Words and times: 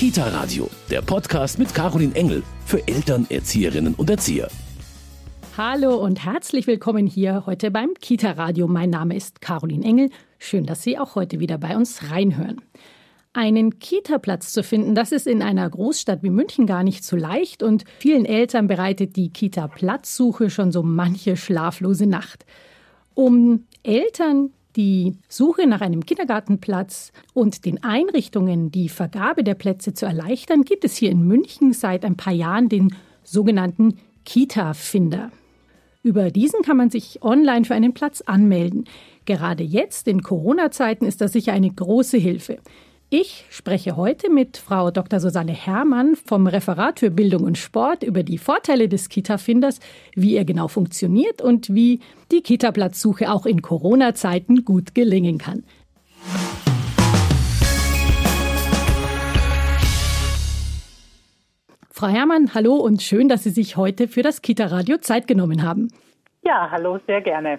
Kita 0.00 0.28
Radio, 0.28 0.70
der 0.90 1.02
Podcast 1.02 1.58
mit 1.58 1.74
Caroline 1.74 2.14
Engel 2.14 2.42
für 2.64 2.88
Eltern, 2.88 3.26
Erzieherinnen 3.28 3.92
und 3.92 4.08
Erzieher. 4.08 4.48
Hallo 5.58 5.94
und 5.94 6.24
herzlich 6.24 6.66
willkommen 6.66 7.06
hier 7.06 7.44
heute 7.44 7.70
beim 7.70 7.92
Kita 8.00 8.30
Radio. 8.30 8.66
Mein 8.66 8.88
Name 8.88 9.14
ist 9.14 9.42
Caroline 9.42 9.84
Engel. 9.84 10.08
Schön, 10.38 10.64
dass 10.64 10.82
Sie 10.82 10.98
auch 10.98 11.16
heute 11.16 11.38
wieder 11.38 11.58
bei 11.58 11.76
uns 11.76 12.10
reinhören. 12.10 12.62
Einen 13.34 13.78
Kita-Platz 13.78 14.54
zu 14.54 14.62
finden, 14.62 14.94
das 14.94 15.12
ist 15.12 15.26
in 15.26 15.42
einer 15.42 15.68
Großstadt 15.68 16.22
wie 16.22 16.30
München 16.30 16.64
gar 16.64 16.82
nicht 16.82 17.04
so 17.04 17.14
leicht 17.14 17.62
und 17.62 17.84
vielen 17.98 18.24
Eltern 18.24 18.68
bereitet 18.68 19.16
die 19.16 19.28
Kita-Platzsuche 19.28 20.48
schon 20.48 20.72
so 20.72 20.82
manche 20.82 21.36
schlaflose 21.36 22.06
Nacht. 22.06 22.46
Um 23.12 23.66
Eltern 23.82 24.48
die 24.76 25.16
Suche 25.28 25.66
nach 25.66 25.80
einem 25.80 26.04
Kindergartenplatz 26.06 27.12
und 27.34 27.64
den 27.64 27.82
Einrichtungen 27.82 28.70
die 28.70 28.88
Vergabe 28.88 29.44
der 29.44 29.54
Plätze 29.54 29.94
zu 29.94 30.06
erleichtern, 30.06 30.64
gibt 30.64 30.84
es 30.84 30.96
hier 30.96 31.10
in 31.10 31.26
München 31.26 31.72
seit 31.72 32.04
ein 32.04 32.16
paar 32.16 32.32
Jahren 32.32 32.68
den 32.68 32.94
sogenannten 33.24 33.98
Kita-Finder. 34.24 35.30
Über 36.02 36.30
diesen 36.30 36.62
kann 36.62 36.76
man 36.76 36.90
sich 36.90 37.22
online 37.22 37.64
für 37.64 37.74
einen 37.74 37.92
Platz 37.92 38.22
anmelden. 38.22 38.84
Gerade 39.26 39.62
jetzt 39.62 40.08
in 40.08 40.22
Corona-Zeiten 40.22 41.04
ist 41.04 41.20
das 41.20 41.32
sicher 41.32 41.52
eine 41.52 41.70
große 41.70 42.16
Hilfe. 42.16 42.58
Ich 43.12 43.44
spreche 43.50 43.96
heute 43.96 44.30
mit 44.30 44.56
Frau 44.56 44.92
Dr. 44.92 45.18
Susanne 45.18 45.50
Herrmann 45.50 46.14
vom 46.14 46.46
Referat 46.46 47.00
für 47.00 47.10
Bildung 47.10 47.42
und 47.42 47.58
Sport 47.58 48.04
über 48.04 48.22
die 48.22 48.38
Vorteile 48.38 48.88
des 48.88 49.08
Kita-Finders, 49.08 49.80
wie 50.14 50.36
er 50.36 50.44
genau 50.44 50.68
funktioniert 50.68 51.42
und 51.42 51.74
wie 51.74 51.98
die 52.30 52.40
Kita-Platzsuche 52.40 53.32
auch 53.32 53.46
in 53.46 53.62
Corona-Zeiten 53.62 54.64
gut 54.64 54.94
gelingen 54.94 55.38
kann. 55.38 55.64
Frau 61.90 62.06
Herrmann, 62.06 62.54
hallo 62.54 62.76
und 62.76 63.02
schön, 63.02 63.28
dass 63.28 63.42
Sie 63.42 63.50
sich 63.50 63.76
heute 63.76 64.06
für 64.06 64.22
das 64.22 64.40
Kita-Radio 64.40 64.98
Zeit 64.98 65.26
genommen 65.26 65.64
haben. 65.64 65.88
Ja, 66.44 66.70
hallo, 66.70 67.00
sehr 67.08 67.22
gerne. 67.22 67.58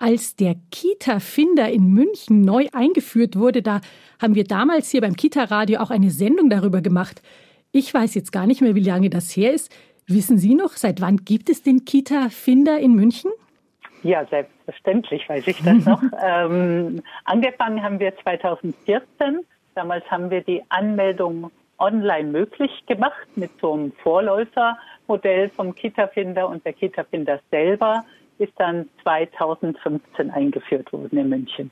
Als 0.00 0.36
der 0.36 0.54
Kita-Finder 0.70 1.68
in 1.70 1.92
München 1.92 2.42
neu 2.42 2.66
eingeführt 2.72 3.34
wurde, 3.34 3.62
da 3.62 3.80
haben 4.22 4.36
wir 4.36 4.44
damals 4.44 4.90
hier 4.90 5.00
beim 5.00 5.16
Kita-Radio 5.16 5.80
auch 5.80 5.90
eine 5.90 6.10
Sendung 6.10 6.50
darüber 6.50 6.80
gemacht. 6.80 7.20
Ich 7.72 7.92
weiß 7.92 8.14
jetzt 8.14 8.30
gar 8.30 8.46
nicht 8.46 8.60
mehr, 8.60 8.76
wie 8.76 8.84
lange 8.84 9.10
das 9.10 9.36
her 9.36 9.52
ist. 9.52 9.74
Wissen 10.06 10.38
Sie 10.38 10.54
noch, 10.54 10.70
seit 10.70 11.00
wann 11.00 11.16
gibt 11.16 11.50
es 11.50 11.64
den 11.64 11.84
Kita-Finder 11.84 12.78
in 12.78 12.94
München? 12.94 13.32
Ja, 14.04 14.24
selbstverständlich 14.26 15.28
weiß 15.28 15.48
ich 15.48 15.60
das 15.64 15.84
noch. 15.84 16.00
ähm, 16.24 17.02
angefangen 17.24 17.82
haben 17.82 17.98
wir 17.98 18.16
2014. 18.18 19.40
Damals 19.74 20.08
haben 20.08 20.30
wir 20.30 20.42
die 20.42 20.62
Anmeldung 20.68 21.50
online 21.78 22.30
möglich 22.30 22.70
gemacht 22.86 23.26
mit 23.34 23.50
so 23.60 23.72
einem 23.72 23.92
Vorläufermodell 24.02 25.50
vom 25.50 25.74
Kita-Finder 25.74 26.48
und 26.48 26.64
der 26.64 26.72
Kita-Finder 26.72 27.40
selber 27.50 28.04
ist 28.38 28.52
dann 28.56 28.88
2015 29.02 30.30
eingeführt 30.30 30.92
worden 30.92 31.18
in 31.18 31.28
München. 31.28 31.70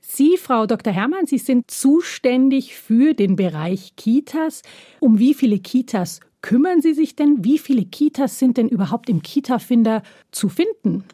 Sie, 0.00 0.36
Frau 0.36 0.66
Dr. 0.66 0.92
Herrmann, 0.92 1.26
Sie 1.26 1.38
sind 1.38 1.70
zuständig 1.70 2.76
für 2.76 3.14
den 3.14 3.36
Bereich 3.36 3.94
Kitas. 3.96 4.62
Um 5.00 5.18
wie 5.18 5.34
viele 5.34 5.58
Kitas 5.58 6.20
kümmern 6.42 6.80
Sie 6.80 6.94
sich 6.94 7.16
denn? 7.16 7.44
Wie 7.44 7.58
viele 7.58 7.84
Kitas 7.84 8.38
sind 8.38 8.56
denn 8.56 8.68
überhaupt 8.68 9.08
im 9.08 9.22
Kita-Finder 9.22 10.02
zu 10.30 10.48
finden? 10.48 11.04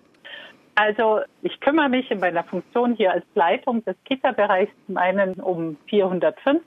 Also 0.79 1.21
ich 1.41 1.59
kümmere 1.61 1.89
mich 1.89 2.11
in 2.11 2.21
meiner 2.21 2.45
Funktion 2.45 2.95
hier 2.97 3.11
als 3.11 3.25
Leitung 3.35 3.83
des 3.87 3.97
Kita-Bereichs 4.05 4.73
zum 4.87 4.99
einen 4.99 5.33
um 5.41 5.79
450 5.89 6.63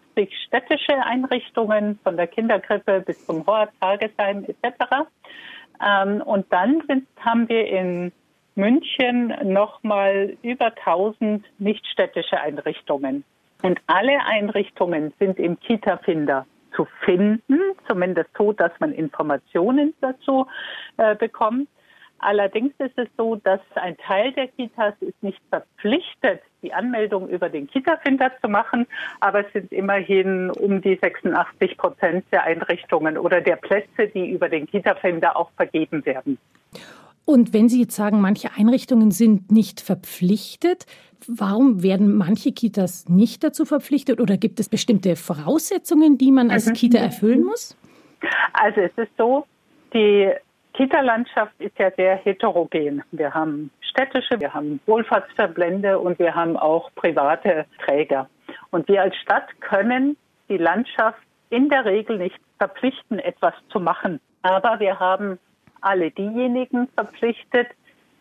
städtische 0.48 0.96
Einrichtungen 1.06 2.00
von 2.04 2.18
der 2.18 2.26
Kinderkrippe 2.26 3.02
bis 3.02 3.24
zum 3.28 3.46
Hort, 3.46 3.70
Tagesheim 3.80 4.46
etc. 4.46 5.06
Ähm, 5.86 6.22
und 6.22 6.52
dann 6.52 6.82
sind, 6.88 7.08
haben 7.20 7.48
wir 7.50 7.68
in 7.68 8.12
München 8.56 9.34
nochmal 9.44 10.36
über 10.42 10.66
1000 10.86 11.46
nichtstädtische 11.60 12.40
Einrichtungen. 12.40 13.24
Und 13.62 13.80
alle 13.88 14.26
Einrichtungen 14.26 15.14
sind 15.20 15.40
im 15.40 15.60
Kita-Finder 15.60 16.46
zu 16.76 16.86
finden, 17.04 17.60
zumindest 17.88 18.30
so, 18.38 18.54
dass 18.54 18.72
man 18.80 18.94
Informationen 18.94 19.94
dazu 20.02 20.48
äh, 20.98 21.16
bekommt. 21.16 21.68
Allerdings 22.20 22.74
ist 22.80 22.98
es 22.98 23.08
so, 23.18 23.36
dass 23.38 23.62
ein 23.76 23.98
Teil 23.98 24.34
der 24.34 24.48
Kitas 24.48 24.94
ist 25.00 25.22
nicht 25.24 25.40
verpflichtet, 25.50 26.42
die 26.62 26.74
Anmeldung 26.74 27.30
über 27.30 27.50
den 27.50 27.68
Kita-Finder 27.68 28.32
zu 28.42 28.50
machen, 28.50 28.86
aber 29.22 29.46
es 29.46 29.54
sind 29.54 29.72
immerhin 29.72 30.52
um 30.52 30.82
die 30.82 31.00
86 31.02 31.78
Prozent 31.78 32.26
der 32.32 32.44
Einrichtungen 32.44 33.18
oder 33.18 33.40
der 33.42 33.56
Plätze, 33.56 34.08
die 34.14 34.30
über 34.30 34.50
den 34.50 34.68
Kita-Finder 34.68 35.38
auch 35.38 35.50
vergeben 35.56 36.06
werden. 36.06 36.38
Und 37.24 37.54
wenn 37.54 37.70
Sie 37.70 37.82
jetzt 37.82 37.96
sagen, 37.96 38.22
manche 38.22 38.50
Einrichtungen 38.58 39.12
sind 39.12 39.52
nicht 39.52 39.82
verpflichtet, 39.82 40.88
warum 41.28 41.84
werden 41.84 42.16
manche 42.16 42.52
Kitas 42.52 43.08
nicht 43.08 43.44
dazu 43.44 43.66
verpflichtet 43.66 44.20
oder 44.20 44.36
gibt 44.36 44.60
es 44.60 44.68
bestimmte 44.68 45.16
Voraussetzungen, 45.16 46.18
die 46.18 46.32
man 46.32 46.50
als 46.50 46.66
mhm. 46.66 46.74
Kita 46.74 46.98
erfüllen 46.98 47.44
muss? 47.44 47.78
Also 48.54 48.82
es 48.82 48.92
ist 48.98 49.12
so, 49.18 49.46
die 49.94 50.32
Kita-Landschaft 50.80 51.60
ist 51.60 51.78
ja 51.78 51.92
sehr 51.98 52.16
heterogen. 52.16 53.04
Wir 53.12 53.34
haben 53.34 53.70
städtische, 53.82 54.40
wir 54.40 54.54
haben 54.54 54.80
Wohlfahrtsverbände 54.86 56.00
und 56.00 56.18
wir 56.20 56.34
haben 56.34 56.56
auch 56.56 56.90
private 56.96 57.66
Träger. 57.84 58.30
Und 58.72 58.88
wir 58.88 59.02
als 59.02 59.14
Stadt 59.18 59.50
können 59.60 60.16
die 60.48 60.56
Landschaft 60.56 61.20
in 61.50 61.68
der 61.68 61.84
Regel 61.84 62.18
nicht 62.18 62.40
verpflichten, 62.60 63.20
etwas 63.20 63.54
zu 63.68 63.82
machen. 63.82 64.22
Aber 64.42 64.80
wir 64.80 64.98
haben 65.02 65.38
alle 65.82 66.12
diejenigen 66.12 66.88
verpflichtet, 66.96 67.68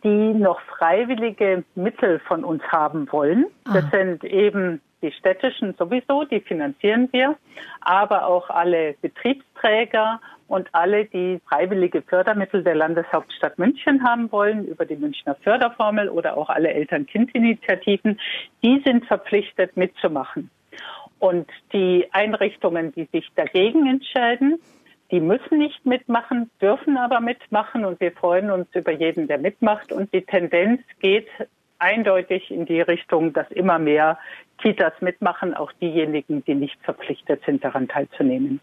die 0.03 0.33
noch 0.33 0.59
freiwillige 0.59 1.63
Mittel 1.75 2.19
von 2.19 2.43
uns 2.43 2.61
haben 2.63 3.09
wollen. 3.09 3.45
Das 3.63 3.85
ah. 3.85 3.89
sind 3.89 4.25
eben 4.25 4.81
die 5.01 5.13
städtischen 5.13 5.75
sowieso, 5.75 6.25
die 6.25 6.41
finanzieren 6.41 7.07
wir, 7.13 7.37
aber 7.79 8.27
auch 8.27 8.49
alle 8.49 8.95
Betriebsträger 9.01 10.19
und 10.49 10.67
alle, 10.73 11.05
die 11.05 11.39
freiwillige 11.47 12.01
Fördermittel 12.01 12.63
der 12.63 12.75
Landeshauptstadt 12.75 13.59
München 13.59 14.03
haben 14.03 14.31
wollen, 14.31 14.65
über 14.65 14.85
die 14.85 14.95
Münchner 14.95 15.35
Förderformel 15.35 16.09
oder 16.09 16.35
auch 16.35 16.49
alle 16.49 16.73
Eltern-Kind-Initiativen, 16.73 18.19
die 18.63 18.81
sind 18.83 19.05
verpflichtet 19.05 19.77
mitzumachen. 19.77 20.49
Und 21.19 21.47
die 21.71 22.07
Einrichtungen, 22.11 22.91
die 22.93 23.07
sich 23.11 23.29
dagegen 23.35 23.87
entscheiden, 23.87 24.59
die 25.11 25.19
müssen 25.19 25.59
nicht 25.59 25.85
mitmachen, 25.85 26.49
dürfen 26.61 26.97
aber 26.97 27.19
mitmachen 27.19 27.85
und 27.85 27.99
wir 27.99 28.11
freuen 28.11 28.51
uns 28.51 28.67
über 28.73 28.91
jeden, 28.91 29.27
der 29.27 29.37
mitmacht. 29.37 29.91
Und 29.91 30.13
die 30.13 30.21
Tendenz 30.21 30.81
geht 30.99 31.27
eindeutig 31.79 32.51
in 32.51 32.65
die 32.65 32.81
Richtung, 32.81 33.33
dass 33.33 33.49
immer 33.51 33.79
mehr 33.79 34.17
Kitas 34.61 34.93
mitmachen, 34.99 35.53
auch 35.53 35.71
diejenigen, 35.81 36.43
die 36.43 36.53
nicht 36.53 36.77
verpflichtet 36.83 37.41
sind, 37.45 37.63
daran 37.63 37.87
teilzunehmen. 37.87 38.59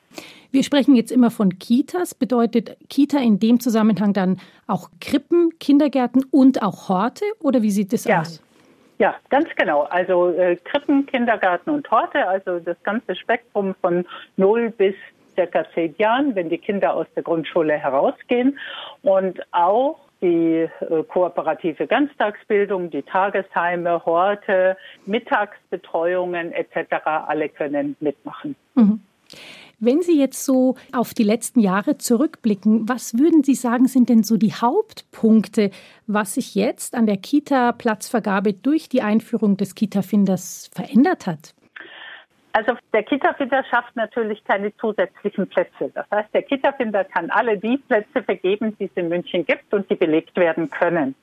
Wir 0.51 0.63
sprechen 0.63 0.95
jetzt 0.95 1.11
immer 1.11 1.31
von 1.31 1.59
Kitas. 1.59 2.15
Bedeutet 2.15 2.77
Kita 2.89 3.19
in 3.19 3.39
dem 3.39 3.61
Zusammenhang 3.61 4.13
dann 4.13 4.39
auch 4.67 4.91
Krippen, 5.01 5.59
Kindergärten 5.59 6.25
und 6.31 6.63
auch 6.63 6.89
Horte? 6.89 7.25
Oder 7.41 7.63
wie 7.63 7.71
sieht 7.71 7.93
das 7.93 8.05
ja. 8.05 8.21
aus? 8.21 8.43
Ja, 8.99 9.15
ganz 9.29 9.49
genau. 9.57 9.83
Also 9.83 10.31
äh, 10.31 10.57
Krippen, 10.57 11.07
Kindergarten 11.07 11.71
und 11.71 11.91
Horte, 11.91 12.27
also 12.27 12.59
das 12.61 12.77
ganze 12.83 13.15
Spektrum 13.15 13.75
von 13.81 14.07
0 14.37 14.71
bis 14.71 14.95
circa 15.35 15.67
zehn 15.75 15.95
Jahren, 15.99 16.35
wenn 16.35 16.49
die 16.49 16.59
Kinder 16.59 16.95
aus 16.95 17.07
der 17.15 17.23
Grundschule 17.23 17.75
herausgehen. 17.75 18.59
Und 19.03 19.41
auch 19.53 19.99
die 20.23 20.69
äh, 20.81 21.03
kooperative 21.09 21.87
Ganztagsbildung, 21.87 22.91
die 22.91 23.03
Tagesheime, 23.03 24.05
Horte, 24.05 24.77
Mittagsbetreuungen 25.05 26.53
etc. 26.53 26.95
alle 27.05 27.49
können 27.49 27.97
mitmachen. 28.01 28.57
Mhm. 28.75 29.01
Wenn 29.79 30.01
Sie 30.01 30.19
jetzt 30.19 30.43
so 30.43 30.77
auf 30.93 31.13
die 31.13 31.23
letzten 31.23 31.61
Jahre 31.61 31.99
zurückblicken, 31.99 32.89
was 32.89 33.19
würden 33.19 33.45
Sie 33.45 33.55
sagen, 33.55 33.89
sind 33.89 34.09
denn 34.09 34.23
so 34.23 34.39
die 34.39 34.55
Hauptpunkte, 34.55 35.71
was 36.07 36.35
sich 36.35 36.55
jetzt 36.55 36.95
an 36.95 37.05
der 37.05 37.19
Kita-Platzvergabe 37.19 38.55
durch 38.55 38.89
die 38.89 39.03
Einführung 39.03 39.59
des 39.59 39.75
Kita-Finders 39.75 40.71
verändert 40.75 41.27
hat? 41.27 41.56
Also 42.57 42.73
der 42.95 43.03
Kita-Finder 43.03 43.63
schafft 43.65 43.95
natürlich 43.97 44.43
keine 44.45 44.75
zusätzlichen 44.79 45.47
Plätze. 45.47 45.91
Das 45.93 46.07
heißt, 46.11 46.33
der 46.33 46.43
Kita-Finder 46.43 47.05
kann 47.05 47.29
alle 47.29 47.59
die 47.59 47.77
Plätze 47.77 48.23
vergeben, 48.23 48.75
die 48.79 48.87
es 48.87 48.93
in 48.95 49.11
München 49.11 49.45
gibt 49.45 49.75
und 49.75 49.91
die 49.91 49.95
belegt 49.95 50.35
werden 50.37 50.71
können. 50.71 51.15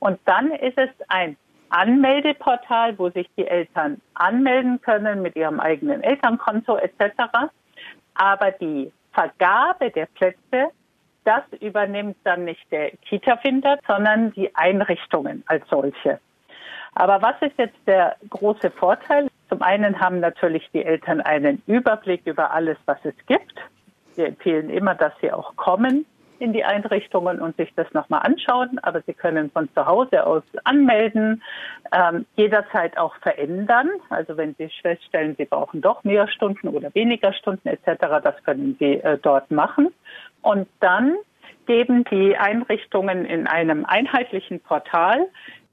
Und 0.00 0.20
dann 0.26 0.50
ist 0.50 0.76
es 0.76 0.90
ein 1.08 1.38
Anmeldeportal, 1.70 2.98
wo 2.98 3.08
sich 3.08 3.26
die 3.38 3.46
Eltern 3.46 4.02
anmelden 4.12 4.78
können 4.82 5.22
mit 5.22 5.34
ihrem 5.34 5.60
eigenen 5.60 6.02
Elternkonto 6.02 6.76
etc. 6.76 7.22
Aber 8.12 8.50
die 8.50 8.92
Vergabe 9.14 9.90
der 9.90 10.04
Plätze, 10.14 10.72
das 11.24 11.42
übernimmt 11.58 12.18
dann 12.24 12.44
nicht 12.44 12.70
der 12.70 12.90
Kita-Finder, 13.08 13.78
sondern 13.86 14.30
die 14.34 14.54
Einrichtungen 14.54 15.42
als 15.46 15.66
solche. 15.70 16.20
Aber 16.94 17.22
was 17.22 17.40
ist 17.40 17.56
jetzt 17.56 17.78
der 17.86 18.16
große 18.28 18.70
Vorteil? 18.72 19.28
Zum 19.48 19.62
einen 19.62 20.00
haben 20.00 20.20
natürlich 20.20 20.68
die 20.72 20.84
Eltern 20.84 21.20
einen 21.20 21.62
Überblick 21.66 22.22
über 22.24 22.50
alles, 22.50 22.76
was 22.86 22.98
es 23.04 23.14
gibt. 23.26 23.54
Wir 24.16 24.26
empfehlen 24.26 24.70
immer, 24.70 24.94
dass 24.94 25.12
sie 25.20 25.32
auch 25.32 25.54
kommen 25.56 26.06
in 26.38 26.52
die 26.52 26.64
Einrichtungen 26.64 27.40
und 27.40 27.56
sich 27.56 27.72
das 27.76 27.92
nochmal 27.92 28.20
anschauen. 28.22 28.78
Aber 28.82 29.02
Sie 29.02 29.14
können 29.14 29.50
von 29.50 29.68
zu 29.74 29.86
Hause 29.86 30.26
aus 30.26 30.42
anmelden, 30.64 31.42
ähm, 31.92 32.26
jederzeit 32.36 32.98
auch 32.98 33.14
verändern. 33.16 33.88
Also 34.10 34.36
wenn 34.36 34.54
Sie 34.58 34.68
feststellen, 34.82 35.34
Sie 35.38 35.44
brauchen 35.44 35.80
doch 35.80 36.04
mehr 36.04 36.28
Stunden 36.28 36.68
oder 36.68 36.94
weniger 36.94 37.32
Stunden 37.32 37.68
etc., 37.68 37.86
das 38.22 38.42
können 38.44 38.76
Sie 38.78 38.94
äh, 38.94 39.18
dort 39.18 39.50
machen. 39.50 39.88
Und 40.42 40.68
dann 40.80 41.14
geben 41.66 42.04
die 42.10 42.36
Einrichtungen 42.36 43.24
in 43.24 43.46
einem 43.46 43.84
einheitlichen 43.84 44.60
Portal 44.60 45.26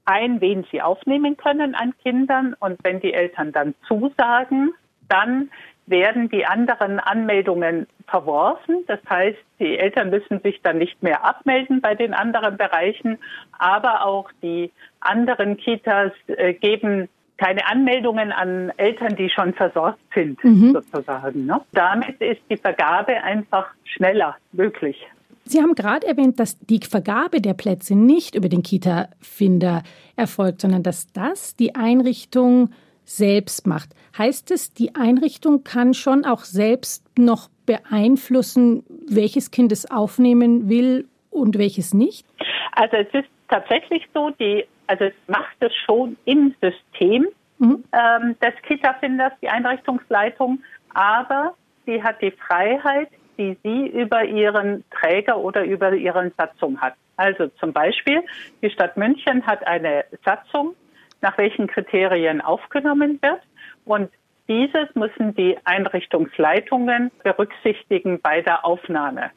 ein, 0.04 0.40
wen 0.40 0.64
sie 0.70 0.82
aufnehmen 0.82 1.36
können 1.36 1.74
an 1.74 1.94
Kindern. 2.02 2.54
Und 2.60 2.78
wenn 2.82 3.00
die 3.00 3.12
Eltern 3.12 3.52
dann 3.52 3.74
zusagen, 3.86 4.72
dann 5.08 5.50
werden 5.86 6.28
die 6.28 6.46
anderen 6.46 6.98
Anmeldungen 6.98 7.86
verworfen. 8.06 8.84
Das 8.86 9.00
heißt, 9.08 9.38
die 9.58 9.78
Eltern 9.78 10.10
müssen 10.10 10.40
sich 10.40 10.60
dann 10.62 10.78
nicht 10.78 11.02
mehr 11.02 11.24
abmelden 11.24 11.80
bei 11.80 11.94
den 11.94 12.14
anderen 12.14 12.56
Bereichen, 12.56 13.18
aber 13.58 14.04
auch 14.06 14.30
die 14.42 14.72
anderen 15.00 15.56
Kitas 15.56 16.12
äh, 16.26 16.54
geben 16.54 17.08
keine 17.36 17.66
Anmeldungen 17.66 18.32
an 18.32 18.72
Eltern, 18.76 19.16
die 19.16 19.28
schon 19.28 19.54
versorgt 19.54 19.98
sind, 20.14 20.42
mhm. 20.44 20.72
sozusagen. 20.72 21.46
Ne? 21.46 21.60
Damit 21.72 22.20
ist 22.20 22.40
die 22.48 22.56
Vergabe 22.56 23.22
einfach 23.22 23.70
schneller 23.84 24.36
möglich. 24.52 25.04
Sie 25.44 25.60
haben 25.60 25.74
gerade 25.74 26.06
erwähnt, 26.06 26.40
dass 26.40 26.58
die 26.58 26.80
Vergabe 26.80 27.40
der 27.40 27.54
Plätze 27.54 27.94
nicht 27.94 28.34
über 28.34 28.48
den 28.48 28.62
Kita-Finder 28.62 29.82
erfolgt, 30.16 30.62
sondern 30.62 30.82
dass 30.82 31.12
das 31.12 31.56
die 31.56 31.74
Einrichtung 31.74 32.70
selbst 33.04 33.66
macht. 33.66 33.90
Heißt 34.16 34.50
es, 34.50 34.72
die 34.72 34.94
Einrichtung 34.94 35.62
kann 35.62 35.92
schon 35.92 36.24
auch 36.24 36.44
selbst 36.44 37.06
noch 37.18 37.48
beeinflussen, 37.66 38.84
welches 39.08 39.50
Kind 39.50 39.72
es 39.72 39.90
aufnehmen 39.90 40.68
will 40.68 41.06
und 41.30 41.58
welches 41.58 41.92
nicht? 41.92 42.26
Also 42.72 42.96
es 42.96 43.12
ist 43.12 43.28
tatsächlich 43.48 44.06
so, 44.14 44.30
die, 44.30 44.64
also 44.86 45.04
es 45.04 45.14
macht 45.26 45.56
es 45.60 45.72
schon 45.84 46.16
im 46.24 46.54
System 46.60 47.28
mhm. 47.58 47.84
ähm, 47.92 48.36
des 48.42 48.54
Kita-Finders, 48.66 49.32
die 49.42 49.48
Einrichtungsleitung, 49.48 50.62
aber 50.94 51.54
sie 51.86 52.02
hat 52.02 52.20
die 52.22 52.30
Freiheit, 52.32 53.08
die 53.38 53.56
sie 53.62 53.86
über 53.88 54.24
ihren 54.24 54.84
Träger 54.90 55.38
oder 55.38 55.64
über 55.64 55.92
ihren 55.92 56.32
Satzung 56.36 56.80
hat. 56.80 56.94
Also 57.16 57.48
zum 57.60 57.72
Beispiel, 57.72 58.22
die 58.62 58.70
Stadt 58.70 58.96
München 58.96 59.46
hat 59.46 59.66
eine 59.66 60.04
Satzung, 60.24 60.74
nach 61.20 61.38
welchen 61.38 61.66
Kriterien 61.66 62.40
aufgenommen 62.40 63.18
wird. 63.22 63.40
Und 63.84 64.10
dieses 64.48 64.94
müssen 64.94 65.34
die 65.34 65.56
Einrichtungsleitungen 65.64 67.10
berücksichtigen 67.22 68.20
bei 68.20 68.42
der 68.42 68.64
Aufnahme. 68.64 69.30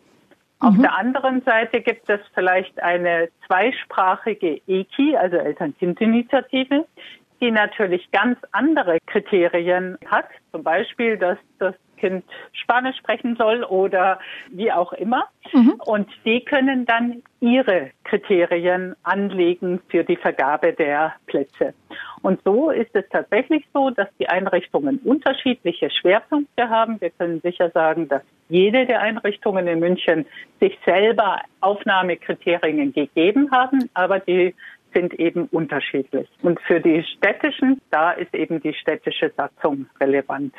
Auf 0.60 0.74
mhm. 0.74 0.82
der 0.82 0.98
anderen 0.98 1.42
Seite 1.44 1.82
gibt 1.82 2.10
es 2.10 2.20
vielleicht 2.34 2.82
eine 2.82 3.30
zweisprachige 3.46 4.60
EKI, 4.68 5.16
also 5.16 5.38
Eltern-Kind-Initiative, 5.38 6.86
die 7.40 7.52
natürlich 7.52 8.10
ganz 8.12 8.40
andere 8.52 8.98
Kriterien 9.06 9.98
hat. 10.08 10.26
Zum 10.52 10.64
Beispiel, 10.64 11.18
dass 11.18 11.38
das 11.60 11.76
Kind 11.98 12.24
Spanisch 12.54 12.98
sprechen 12.98 13.36
soll 13.36 13.64
oder 13.64 14.20
wie 14.50 14.72
auch 14.72 14.94
immer. 14.94 15.26
Mhm. 15.52 15.82
Und 15.86 16.10
die 16.26 16.42
können 16.42 16.86
dann 16.86 17.24
ihre 17.40 17.92
Kriterien 18.04 18.96
anlegen 19.04 19.82
für 19.90 20.04
die 20.04 20.16
Vergabe 20.16 20.74
der 20.74 21.14
Plätze. 21.26 21.74
Und 22.22 22.42
so 22.44 22.72
ist 22.72 22.90
es 22.94 23.06
tatsächlich 23.10 23.66
so, 23.74 23.90
dass 23.90 24.08
die 24.20 24.28
Einrichtungen 24.30 25.00
unterschiedliche 25.00 25.90
Schwerpunkte 25.90 26.70
haben. 26.70 27.00
Wir 27.00 27.12
können 27.12 27.42
sicher 27.42 27.70
sagen, 27.72 28.08
dass 28.08 28.22
jede 28.50 28.86
der 28.86 29.02
Einrichtungen 29.02 29.68
in 29.68 29.80
München 29.80 30.26
sich 30.60 30.78
selber 30.86 31.42
Aufnahmekriterien 31.62 32.94
gegeben 32.94 33.52
haben, 33.52 33.90
aber 33.94 34.20
die 34.20 34.56
sind 34.94 35.14
eben 35.20 35.46
unterschiedlich. 35.52 36.28
Und 36.42 36.60
für 36.62 36.80
die 36.80 37.04
städtischen, 37.04 37.82
da 37.92 38.12
ist 38.12 38.34
eben 38.34 38.62
die 38.62 38.74
städtische 38.74 39.32
Satzung 39.36 39.88
relevant. 40.00 40.54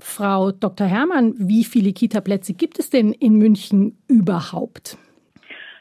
Frau 0.00 0.52
Dr. 0.52 0.86
Herrmann, 0.86 1.34
wie 1.38 1.64
viele 1.64 1.92
Kita-Plätze 1.92 2.54
gibt 2.54 2.78
es 2.78 2.90
denn 2.90 3.12
in 3.12 3.36
München 3.36 3.98
überhaupt? 4.08 4.96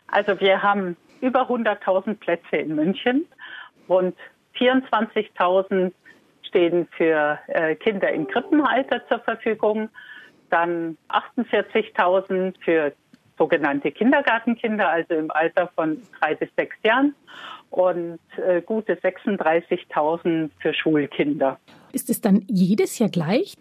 Also 0.08 0.40
wir 0.40 0.64
haben 0.64 0.96
über 1.22 1.50
100.000 1.50 2.16
Plätze 2.16 2.58
in 2.58 2.76
München. 2.76 3.26
Rund 3.90 4.16
24.000 4.58 5.92
stehen 6.44 6.88
für 6.96 7.40
äh, 7.48 7.76
Kinder 7.76 8.12
im 8.12 8.28
Krippenalter 8.28 9.02
zur 9.08 9.20
Verfügung. 9.20 9.90
Dann 10.50 10.98
48.000 11.10 12.54
für 12.64 12.94
sogenannte 13.38 13.92
Kindergartenkinder, 13.92 14.90
also 14.90 15.14
im 15.14 15.30
Alter 15.32 15.70
von 15.76 16.02
drei 16.20 16.36
bis 16.36 16.50
sechs 16.56 16.76
Jahren. 16.84 17.14
Und 17.70 18.20
äh, 18.38 18.62
gute 18.62 18.96
36.000 18.96 20.50
für 20.60 20.74
Schulkinder. 20.74 21.60
Ist 21.92 22.10
es 22.10 22.22
dann 22.22 22.46
jedes 22.48 22.98
Jahr 22.98 23.10
gleich? 23.10 23.54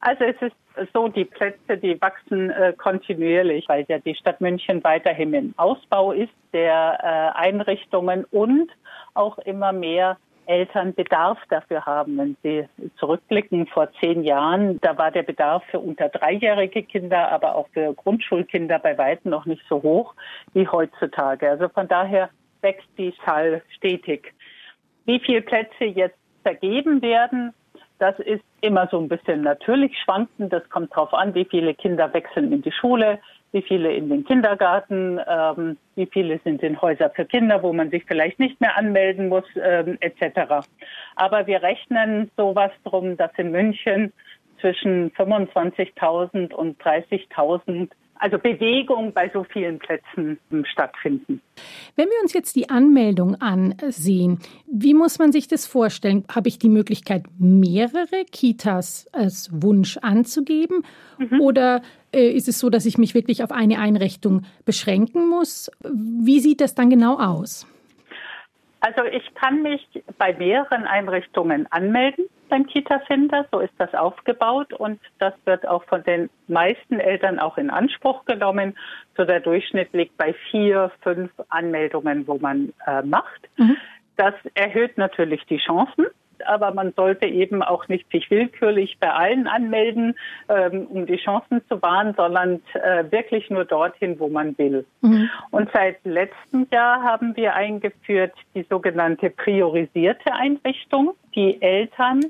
Also 0.00 0.24
es 0.24 0.36
ist 0.42 0.92
so, 0.92 1.08
die 1.08 1.24
Plätze, 1.24 1.78
die 1.78 2.00
wachsen 2.00 2.50
äh, 2.50 2.72
kontinuierlich, 2.76 3.68
weil 3.68 3.84
ja 3.88 3.98
die 3.98 4.14
Stadt 4.14 4.40
München 4.40 4.82
weiterhin 4.84 5.32
im 5.34 5.54
Ausbau 5.56 6.12
ist 6.12 6.32
der 6.52 6.98
äh, 7.02 7.38
Einrichtungen 7.38 8.24
und 8.30 8.70
auch 9.14 9.38
immer 9.38 9.72
mehr 9.72 10.18
Eltern 10.46 10.94
Bedarf 10.94 11.38
dafür 11.48 11.84
haben. 11.86 12.18
Wenn 12.18 12.36
Sie 12.42 12.68
zurückblicken, 12.98 13.66
vor 13.66 13.88
zehn 14.00 14.22
Jahren, 14.22 14.80
da 14.80 14.96
war 14.96 15.10
der 15.10 15.24
Bedarf 15.24 15.64
für 15.70 15.80
unter 15.80 16.08
dreijährige 16.08 16.82
Kinder, 16.82 17.32
aber 17.32 17.54
auch 17.54 17.68
für 17.72 17.92
Grundschulkinder 17.94 18.78
bei 18.78 18.96
weitem 18.96 19.30
noch 19.30 19.46
nicht 19.46 19.62
so 19.68 19.82
hoch 19.82 20.14
wie 20.54 20.68
heutzutage. 20.68 21.50
Also 21.50 21.68
von 21.68 21.88
daher 21.88 22.30
wächst 22.60 22.88
die 22.96 23.14
Zahl 23.24 23.62
stetig. 23.76 24.32
Wie 25.04 25.20
viele 25.20 25.42
Plätze 25.42 25.84
jetzt 25.84 26.18
vergeben 26.42 27.02
werden, 27.02 27.52
das 27.98 28.18
ist 28.18 28.42
immer 28.60 28.88
so 28.90 28.98
ein 28.98 29.08
bisschen 29.08 29.42
natürlich 29.42 29.96
schwankend. 29.98 30.52
Das 30.52 30.68
kommt 30.70 30.92
darauf 30.92 31.14
an, 31.14 31.34
wie 31.34 31.44
viele 31.44 31.74
Kinder 31.74 32.12
wechseln 32.12 32.52
in 32.52 32.62
die 32.62 32.72
Schule, 32.72 33.18
wie 33.52 33.62
viele 33.62 33.92
in 33.92 34.08
den 34.08 34.24
Kindergarten, 34.24 35.20
ähm, 35.26 35.76
wie 35.94 36.06
viele 36.06 36.38
sind 36.44 36.62
in 36.62 36.80
Häuser 36.80 37.10
für 37.10 37.24
Kinder, 37.24 37.62
wo 37.62 37.72
man 37.72 37.90
sich 37.90 38.04
vielleicht 38.06 38.38
nicht 38.38 38.60
mehr 38.60 38.76
anmelden 38.76 39.28
muss, 39.28 39.44
ähm, 39.56 39.96
etc. 40.00 40.66
Aber 41.14 41.46
wir 41.46 41.62
rechnen 41.62 42.30
sowas 42.36 42.72
drum, 42.84 43.16
dass 43.16 43.30
in 43.36 43.50
München 43.50 44.12
zwischen 44.60 45.10
25.000 45.12 46.52
und 46.52 46.80
30.000 46.82 47.90
also 48.18 48.38
Bewegung 48.38 49.12
bei 49.12 49.30
so 49.32 49.44
vielen 49.44 49.78
Plätzen 49.78 50.38
stattfinden. 50.64 51.40
Wenn 51.96 52.08
wir 52.08 52.20
uns 52.22 52.32
jetzt 52.32 52.56
die 52.56 52.68
Anmeldung 52.70 53.36
ansehen, 53.40 54.38
wie 54.66 54.94
muss 54.94 55.18
man 55.18 55.32
sich 55.32 55.48
das 55.48 55.66
vorstellen? 55.66 56.24
Habe 56.34 56.48
ich 56.48 56.58
die 56.58 56.68
Möglichkeit, 56.68 57.24
mehrere 57.38 58.24
Kitas 58.30 59.08
als 59.12 59.50
Wunsch 59.52 59.98
anzugeben? 59.98 60.84
Mhm. 61.18 61.40
Oder 61.40 61.82
äh, 62.12 62.28
ist 62.28 62.48
es 62.48 62.58
so, 62.58 62.70
dass 62.70 62.86
ich 62.86 62.98
mich 62.98 63.14
wirklich 63.14 63.42
auf 63.42 63.52
eine 63.52 63.78
Einrichtung 63.78 64.42
beschränken 64.64 65.28
muss? 65.28 65.70
Wie 65.82 66.40
sieht 66.40 66.60
das 66.60 66.74
dann 66.74 66.90
genau 66.90 67.18
aus? 67.18 67.66
Also 68.80 69.02
ich 69.04 69.34
kann 69.34 69.62
mich 69.62 69.86
bei 70.18 70.34
mehreren 70.34 70.84
Einrichtungen 70.84 71.66
anmelden 71.70 72.26
beim 72.48 72.66
Kita-Finder. 72.66 73.46
So 73.52 73.60
ist 73.60 73.74
das 73.78 73.92
aufgebaut 73.94 74.72
und 74.72 75.00
das 75.18 75.34
wird 75.44 75.66
auch 75.66 75.84
von 75.84 76.02
den 76.04 76.30
meisten 76.48 77.00
Eltern 77.00 77.38
auch 77.38 77.58
in 77.58 77.70
Anspruch 77.70 78.24
genommen. 78.24 78.76
So 79.16 79.24
der 79.24 79.40
Durchschnitt 79.40 79.92
liegt 79.92 80.16
bei 80.16 80.34
vier, 80.50 80.90
fünf 81.02 81.30
Anmeldungen, 81.48 82.26
wo 82.26 82.38
man 82.38 82.72
äh, 82.86 83.02
macht. 83.02 83.48
Mhm. 83.56 83.76
Das 84.16 84.34
erhöht 84.54 84.96
natürlich 84.96 85.44
die 85.46 85.58
Chancen 85.58 86.06
aber 86.44 86.72
man 86.72 86.92
sollte 86.94 87.26
eben 87.26 87.62
auch 87.62 87.88
nicht 87.88 88.10
sich 88.10 88.30
willkürlich 88.30 88.98
bei 89.00 89.10
allen 89.10 89.46
anmelden, 89.46 90.16
ähm, 90.48 90.86
um 90.86 91.06
die 91.06 91.16
Chancen 91.16 91.62
zu 91.68 91.80
wahren, 91.82 92.14
sondern 92.16 92.62
äh, 92.74 93.04
wirklich 93.10 93.50
nur 93.50 93.64
dorthin, 93.64 94.18
wo 94.18 94.28
man 94.28 94.56
will. 94.58 94.84
Mhm. 95.00 95.30
Und 95.50 95.70
seit 95.72 96.04
letztem 96.04 96.66
Jahr 96.72 97.02
haben 97.02 97.36
wir 97.36 97.54
eingeführt 97.54 98.32
die 98.54 98.66
sogenannte 98.68 99.30
priorisierte 99.30 100.32
Einrichtung. 100.32 101.14
Die 101.36 101.60
Eltern 101.60 102.20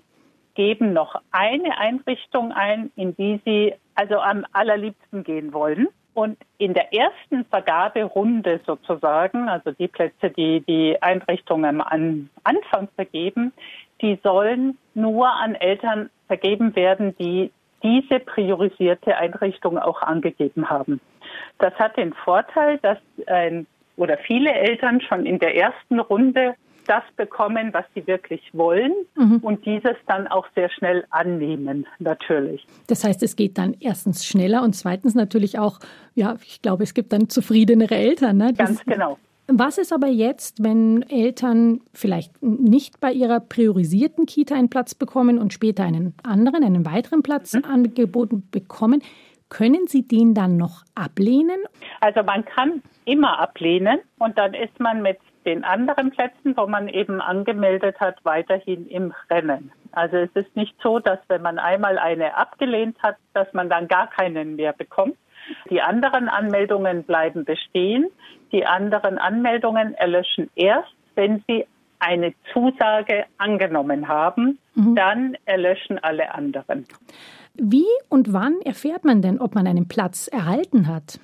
geben 0.54 0.92
noch 0.92 1.20
eine 1.30 1.78
Einrichtung 1.78 2.52
ein, 2.52 2.90
in 2.96 3.14
die 3.16 3.40
sie 3.44 3.74
also 3.94 4.18
am 4.18 4.44
allerliebsten 4.52 5.22
gehen 5.22 5.52
wollen. 5.52 5.88
Und 6.14 6.38
in 6.56 6.72
der 6.72 6.94
ersten 6.94 7.44
Vergaberunde 7.44 8.60
sozusagen, 8.66 9.48
also 9.48 9.72
die 9.72 9.86
Plätze, 9.86 10.30
die 10.30 10.60
die 10.60 11.00
Einrichtungen 11.02 11.82
am 11.82 12.28
Anfang 12.42 12.88
vergeben, 12.96 13.52
die 14.00 14.18
sollen 14.22 14.78
nur 14.94 15.28
an 15.28 15.54
Eltern 15.54 16.08
vergeben 16.26 16.74
werden, 16.74 17.14
die 17.18 17.52
diese 17.82 18.18
priorisierte 18.20 19.16
Einrichtung 19.16 19.78
auch 19.78 20.02
angegeben 20.02 20.70
haben. 20.70 21.00
Das 21.58 21.74
hat 21.74 21.96
den 21.98 22.14
Vorteil, 22.14 22.78
dass 22.78 22.98
ein, 23.26 23.66
oder 23.96 24.16
viele 24.16 24.52
Eltern 24.52 25.02
schon 25.02 25.26
in 25.26 25.38
der 25.38 25.54
ersten 25.54 26.00
Runde 26.00 26.54
das 26.86 27.02
bekommen, 27.16 27.72
was 27.72 27.84
sie 27.94 28.06
wirklich 28.06 28.42
wollen 28.52 28.92
mhm. 29.16 29.38
und 29.42 29.64
dieses 29.66 29.96
dann 30.06 30.26
auch 30.26 30.46
sehr 30.54 30.70
schnell 30.70 31.04
annehmen, 31.10 31.86
natürlich. 31.98 32.66
Das 32.86 33.04
heißt, 33.04 33.22
es 33.22 33.36
geht 33.36 33.58
dann 33.58 33.74
erstens 33.80 34.24
schneller 34.24 34.62
und 34.62 34.74
zweitens 34.74 35.14
natürlich 35.14 35.58
auch, 35.58 35.78
ja, 36.14 36.36
ich 36.44 36.62
glaube, 36.62 36.84
es 36.84 36.94
gibt 36.94 37.12
dann 37.12 37.28
zufriedenere 37.28 37.94
Eltern. 37.94 38.36
Ne? 38.36 38.54
Ganz 38.54 38.84
genau. 38.84 39.18
Was 39.48 39.78
ist 39.78 39.92
aber 39.92 40.08
jetzt, 40.08 40.64
wenn 40.64 41.02
Eltern 41.02 41.80
vielleicht 41.94 42.42
nicht 42.42 43.00
bei 43.00 43.12
ihrer 43.12 43.38
priorisierten 43.38 44.26
Kita 44.26 44.56
einen 44.56 44.70
Platz 44.70 44.94
bekommen 44.94 45.38
und 45.38 45.52
später 45.52 45.84
einen 45.84 46.14
anderen, 46.24 46.64
einen 46.64 46.84
weiteren 46.84 47.22
Platz 47.22 47.54
mhm. 47.54 47.64
angeboten 47.64 48.48
bekommen? 48.50 49.02
Können 49.48 49.86
Sie 49.86 50.02
den 50.02 50.34
dann 50.34 50.56
noch 50.56 50.82
ablehnen? 50.96 51.58
Also 52.00 52.24
man 52.24 52.44
kann 52.44 52.82
immer 53.04 53.38
ablehnen 53.38 54.00
und 54.18 54.36
dann 54.36 54.54
ist 54.54 54.80
man 54.80 55.02
mit 55.02 55.18
den 55.46 55.64
anderen 55.64 56.10
Plätzen, 56.10 56.56
wo 56.56 56.66
man 56.66 56.88
eben 56.88 57.20
angemeldet 57.20 58.00
hat, 58.00 58.16
weiterhin 58.24 58.86
im 58.88 59.14
Rennen. 59.30 59.72
Also 59.92 60.16
es 60.16 60.30
ist 60.34 60.54
nicht 60.56 60.74
so, 60.82 60.98
dass 60.98 61.20
wenn 61.28 61.40
man 61.40 61.58
einmal 61.58 61.98
eine 61.98 62.36
abgelehnt 62.36 63.00
hat, 63.02 63.16
dass 63.32 63.50
man 63.54 63.70
dann 63.70 63.88
gar 63.88 64.08
keinen 64.10 64.56
mehr 64.56 64.72
bekommt. 64.72 65.16
Die 65.70 65.80
anderen 65.80 66.28
Anmeldungen 66.28 67.04
bleiben 67.04 67.44
bestehen. 67.44 68.06
Die 68.52 68.66
anderen 68.66 69.18
Anmeldungen 69.18 69.94
erlöschen 69.94 70.50
erst, 70.56 70.92
wenn 71.14 71.42
sie 71.46 71.66
eine 71.98 72.34
Zusage 72.52 73.24
angenommen 73.38 74.08
haben. 74.08 74.58
Mhm. 74.74 74.94
Dann 74.94 75.36
erlöschen 75.44 75.98
alle 76.02 76.34
anderen. 76.34 76.86
Wie 77.54 77.86
und 78.10 78.32
wann 78.32 78.60
erfährt 78.64 79.04
man 79.04 79.22
denn, 79.22 79.40
ob 79.40 79.54
man 79.54 79.66
einen 79.66 79.88
Platz 79.88 80.28
erhalten 80.28 80.88
hat? 80.88 81.18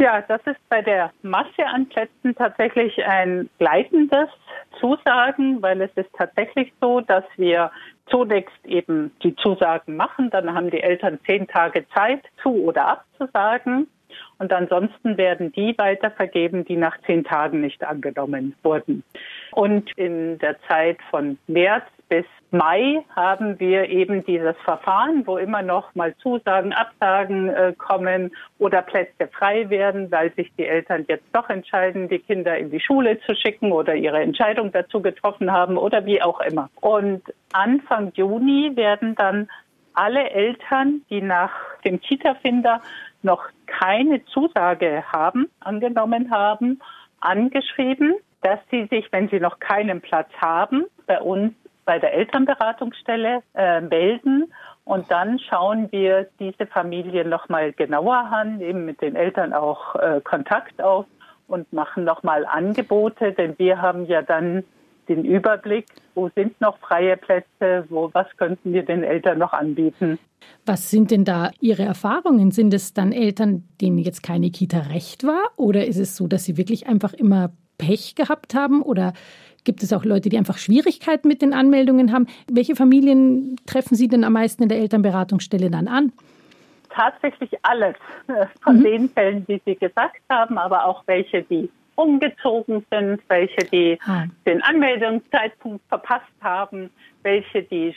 Ja, 0.00 0.22
das 0.22 0.40
ist 0.46 0.68
bei 0.68 0.80
der 0.80 1.10
Masse 1.22 1.66
an 1.66 1.88
Plätzen 1.88 2.32
tatsächlich 2.36 3.04
ein 3.04 3.50
gleitendes 3.58 4.28
Zusagen, 4.78 5.60
weil 5.60 5.80
es 5.82 5.90
ist 5.96 6.10
tatsächlich 6.16 6.72
so, 6.80 7.00
dass 7.00 7.24
wir 7.36 7.72
zunächst 8.06 8.64
eben 8.64 9.10
die 9.24 9.34
Zusagen 9.34 9.96
machen, 9.96 10.30
dann 10.30 10.54
haben 10.54 10.70
die 10.70 10.80
Eltern 10.80 11.18
zehn 11.26 11.48
Tage 11.48 11.84
Zeit 11.88 12.22
zu 12.42 12.50
oder 12.50 12.86
abzusagen 12.86 13.88
und 14.38 14.52
ansonsten 14.52 15.16
werden 15.16 15.52
die 15.52 15.76
weitervergeben, 15.76 16.64
die 16.64 16.76
nach 16.76 16.96
zehn 17.06 17.24
Tagen 17.24 17.60
nicht 17.60 17.84
angenommen 17.84 18.54
wurden. 18.62 19.02
Und 19.52 19.90
in 19.96 20.38
der 20.38 20.56
Zeit 20.68 20.98
von 21.10 21.38
März 21.46 21.84
bis 22.08 22.24
Mai 22.50 23.04
haben 23.14 23.60
wir 23.60 23.90
eben 23.90 24.24
dieses 24.24 24.56
Verfahren, 24.64 25.26
wo 25.26 25.36
immer 25.36 25.62
noch 25.62 25.94
mal 25.94 26.14
Zusagen, 26.16 26.72
Absagen 26.72 27.50
äh, 27.50 27.74
kommen 27.76 28.30
oder 28.58 28.80
Plätze 28.80 29.28
frei 29.30 29.68
werden, 29.68 30.10
weil 30.10 30.32
sich 30.32 30.50
die 30.56 30.66
Eltern 30.66 31.04
jetzt 31.08 31.26
doch 31.34 31.50
entscheiden, 31.50 32.08
die 32.08 32.20
Kinder 32.20 32.56
in 32.56 32.70
die 32.70 32.80
Schule 32.80 33.20
zu 33.20 33.34
schicken 33.34 33.72
oder 33.72 33.94
ihre 33.94 34.20
Entscheidung 34.20 34.72
dazu 34.72 35.02
getroffen 35.02 35.52
haben 35.52 35.76
oder 35.76 36.06
wie 36.06 36.22
auch 36.22 36.40
immer. 36.40 36.70
Und 36.80 37.22
Anfang 37.52 38.12
Juni 38.14 38.72
werden 38.76 39.14
dann 39.14 39.48
alle 39.92 40.30
Eltern, 40.30 41.02
die 41.10 41.20
nach 41.20 41.50
dem 41.84 42.00
Kita-Finder 42.00 42.80
noch 43.22 43.44
keine 43.66 44.24
Zusage 44.26 45.04
haben, 45.10 45.50
angenommen 45.60 46.30
haben, 46.30 46.80
angeschrieben, 47.20 48.14
dass 48.42 48.60
sie 48.70 48.86
sich, 48.86 49.10
wenn 49.12 49.28
sie 49.28 49.40
noch 49.40 49.58
keinen 49.58 50.00
Platz 50.00 50.30
haben, 50.40 50.84
bei 51.06 51.20
uns 51.20 51.52
bei 51.84 51.98
der 51.98 52.12
Elternberatungsstelle 52.12 53.42
äh, 53.54 53.80
melden. 53.80 54.52
Und 54.84 55.10
dann 55.10 55.38
schauen 55.38 55.90
wir 55.90 56.28
diese 56.38 56.66
Familien 56.66 57.28
noch 57.28 57.48
mal 57.48 57.72
genauer 57.72 58.16
an, 58.30 58.60
eben 58.60 58.84
mit 58.84 59.00
den 59.00 59.16
Eltern 59.16 59.52
auch 59.52 59.94
äh, 59.96 60.20
Kontakt 60.22 60.82
auf 60.82 61.06
und 61.46 61.72
machen 61.72 62.04
noch 62.04 62.22
mal 62.22 62.44
Angebote, 62.46 63.32
denn 63.32 63.58
wir 63.58 63.80
haben 63.80 64.04
ja 64.04 64.22
dann 64.22 64.64
den 65.08 65.24
Überblick, 65.24 65.86
wo 66.14 66.30
sind 66.34 66.60
noch 66.60 66.78
freie 66.78 67.16
Plätze, 67.16 67.84
wo 67.88 68.10
was 68.12 68.26
könnten 68.36 68.72
wir 68.72 68.84
den 68.84 69.02
Eltern 69.02 69.38
noch 69.38 69.52
anbieten. 69.52 70.18
Was 70.66 70.90
sind 70.90 71.10
denn 71.10 71.24
da 71.24 71.50
Ihre 71.60 71.82
Erfahrungen? 71.82 72.50
Sind 72.50 72.72
es 72.74 72.94
dann 72.94 73.12
Eltern, 73.12 73.64
denen 73.80 73.98
jetzt 73.98 74.22
keine 74.22 74.50
Kita 74.50 74.78
recht 74.78 75.24
war 75.24 75.42
oder 75.56 75.86
ist 75.86 75.98
es 75.98 76.16
so, 76.16 76.26
dass 76.26 76.44
sie 76.44 76.56
wirklich 76.56 76.86
einfach 76.86 77.12
immer 77.12 77.50
Pech 77.78 78.14
gehabt 78.14 78.54
haben 78.54 78.82
oder 78.82 79.12
Gibt 79.64 79.82
es 79.82 79.92
auch 79.92 80.04
Leute, 80.04 80.30
die 80.30 80.38
einfach 80.38 80.56
Schwierigkeiten 80.56 81.28
mit 81.28 81.42
den 81.42 81.52
Anmeldungen 81.52 82.10
haben? 82.10 82.26
Welche 82.50 82.74
Familien 82.74 83.56
treffen 83.66 83.96
Sie 83.96 84.08
denn 84.08 84.24
am 84.24 84.32
meisten 84.32 84.62
in 84.62 84.70
der 84.70 84.78
Elternberatungsstelle 84.78 85.70
dann 85.70 85.88
an? 85.88 86.12
Tatsächlich 86.88 87.50
alles 87.64 87.94
von 88.62 88.78
mhm. 88.78 88.84
den 88.84 89.08
Fällen, 89.10 89.44
die 89.46 89.60
Sie 89.66 89.74
gesagt 89.74 90.22
haben, 90.30 90.56
aber 90.56 90.86
auch 90.86 91.02
welche, 91.06 91.42
die 91.42 91.68
umgezogen 91.98 92.86
sind, 92.90 93.20
welche, 93.28 93.64
die 93.72 93.98
ah. 94.06 94.24
den 94.46 94.62
Anmeldungszeitpunkt 94.62 95.84
verpasst 95.88 96.32
haben, 96.40 96.90
welche, 97.22 97.62
die 97.64 97.94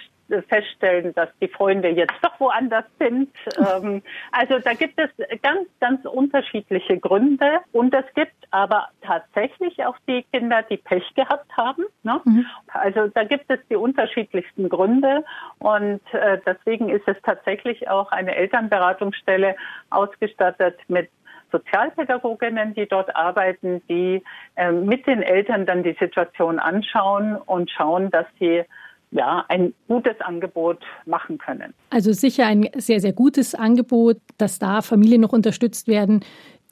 feststellen, 0.48 1.14
dass 1.14 1.30
die 1.42 1.50
Freunde 1.50 1.90
jetzt 1.90 2.14
doch 2.22 2.40
woanders 2.40 2.86
sind. 3.00 3.30
Ähm, 3.58 4.02
also 4.32 4.60
da 4.60 4.74
gibt 4.74 4.98
es 4.98 5.10
ganz, 5.42 5.68
ganz 5.82 6.06
unterschiedliche 6.06 6.98
Gründe. 6.98 7.60
Und 7.74 7.94
es 7.94 8.06
gibt 8.16 8.34
aber 8.52 8.88
tatsächlich 9.02 9.84
auch 9.86 9.98
die 10.08 10.24
Kinder, 10.32 10.64
die 10.64 10.78
Pech 10.78 11.04
gehabt 11.16 11.52
haben. 11.58 11.84
Ne? 12.04 12.22
Mhm. 12.24 12.46
Also 12.68 13.08
da 13.08 13.26
gibt 13.26 13.46
es 13.50 13.60
die 13.70 13.76
unterschiedlichsten 13.76 14.70
Gründe. 14.70 15.26
Und 15.60 16.02
äh, 16.14 16.40
deswegen 16.46 16.90
ist 16.90 17.08
es 17.08 17.18
tatsächlich 17.24 17.90
auch 17.90 18.12
eine 18.12 18.36
Elternberatungsstelle 18.36 19.56
ausgestattet 19.90 20.78
mit 20.88 21.10
Sozialpädagoginnen, 21.52 22.74
die 22.74 22.88
dort 22.88 23.16
arbeiten, 23.16 23.82
die 23.90 24.24
äh, 24.56 24.72
mit 24.72 25.08
den 25.08 25.22
Eltern 25.22 25.66
dann 25.66 25.84
die 25.84 25.96
Situation 26.00 26.60
anschauen 26.60 27.36
und 27.36 27.70
schauen, 27.70 28.10
dass 28.10 28.26
sie 28.40 28.64
ja, 29.12 29.46
ein 29.50 29.74
gutes 29.88 30.20
Angebot 30.22 30.80
machen 31.06 31.38
können. 31.38 31.74
Also 31.90 32.14
sicher 32.14 32.48
ein 32.48 32.70
sehr, 32.76 33.02
sehr 33.02 33.14
gutes 33.14 33.54
Angebot, 33.54 34.18
dass 34.38 34.58
da 34.58 34.82
Familien 34.82 35.22
noch 35.22 35.34
unterstützt 35.34 35.88
werden, 35.88 36.24